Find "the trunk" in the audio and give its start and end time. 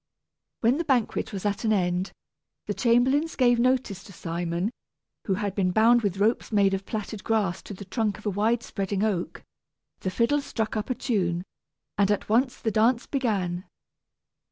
7.75-8.17